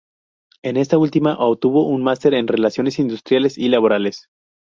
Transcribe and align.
En 0.63 0.77
esta 0.77 0.97
última, 0.97 1.37
obtuvo 1.37 1.87
un 1.87 2.01
máster 2.03 2.33
en 2.33 2.47
Relaciones 2.47 2.97
Industriales 2.97 3.55
y 3.59 3.69
Laborales. 3.69 4.29